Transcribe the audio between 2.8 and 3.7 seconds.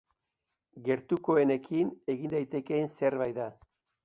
zerbait da.